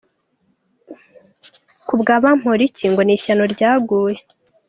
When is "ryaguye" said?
3.53-4.19